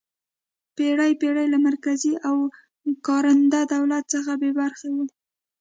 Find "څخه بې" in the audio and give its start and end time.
4.13-4.51